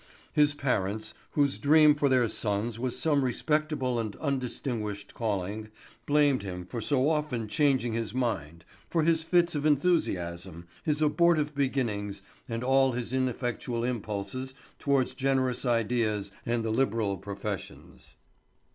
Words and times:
His 0.33 0.55
parents, 0.55 1.13
whose 1.33 1.59
dream 1.59 1.93
for 1.93 2.09
their 2.09 2.27
sons 2.27 2.79
was 2.79 2.97
some 2.97 3.23
respectable 3.23 3.99
and 3.99 4.15
undistinguished 4.15 5.13
calling, 5.13 5.69
blamed 6.07 6.41
him 6.41 6.65
for 6.65 6.81
so 6.81 7.07
often 7.07 7.47
changing 7.47 7.93
his 7.93 8.11
mind, 8.11 8.65
for 8.89 9.03
his 9.03 9.21
fits 9.21 9.53
of 9.53 9.63
enthusiasm, 9.63 10.65
his 10.83 11.03
abortive 11.03 11.53
beginnings, 11.53 12.23
and 12.49 12.63
all 12.63 12.93
his 12.93 13.13
ineffectual 13.13 13.83
impulses 13.83 14.55
towards 14.79 15.13
generous 15.13 15.67
ideas 15.67 16.31
and 16.47 16.65
the 16.65 16.71
liberal 16.71 17.15
professions. 17.17 18.15